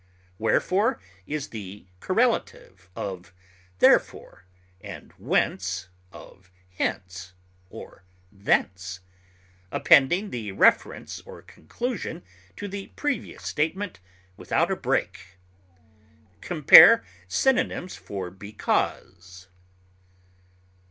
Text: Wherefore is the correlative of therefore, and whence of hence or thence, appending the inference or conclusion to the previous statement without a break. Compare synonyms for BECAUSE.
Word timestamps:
Wherefore 0.39 0.99
is 1.27 1.49
the 1.49 1.85
correlative 1.99 2.89
of 2.95 3.35
therefore, 3.77 4.45
and 4.83 5.11
whence 5.19 5.89
of 6.11 6.51
hence 6.79 7.33
or 7.69 8.03
thence, 8.31 9.01
appending 9.71 10.31
the 10.31 10.49
inference 10.49 11.21
or 11.23 11.43
conclusion 11.43 12.23
to 12.55 12.67
the 12.67 12.87
previous 12.95 13.43
statement 13.43 13.99
without 14.37 14.71
a 14.71 14.75
break. 14.75 15.37
Compare 16.41 17.03
synonyms 17.27 17.95
for 17.95 18.31
BECAUSE. 18.31 19.49